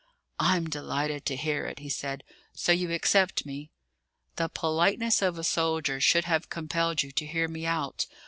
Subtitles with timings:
[0.39, 2.23] "I'm delighted to hear it," he said.
[2.55, 3.69] "So you accept me?"
[4.35, 8.07] "The politeness of a soldier should have compelled you to hear me out.